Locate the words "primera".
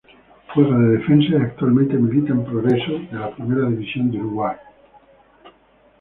3.35-3.69